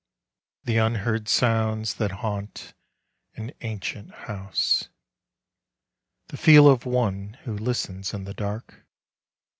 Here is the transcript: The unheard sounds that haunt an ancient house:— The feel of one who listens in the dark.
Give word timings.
The 0.63 0.77
unheard 0.77 1.27
sounds 1.27 1.93
that 1.97 2.09
haunt 2.25 2.73
an 3.35 3.51
ancient 3.61 4.09
house:— 4.11 4.89
The 6.29 6.37
feel 6.37 6.67
of 6.67 6.87
one 6.87 7.33
who 7.43 7.55
listens 7.55 8.11
in 8.11 8.23
the 8.23 8.33
dark. 8.33 8.83